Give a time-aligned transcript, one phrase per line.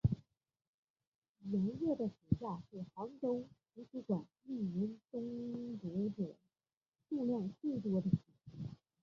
[1.43, 6.33] 炎热的暑期是杭州图书馆一年中读者
[7.07, 8.69] 数量最多的时期。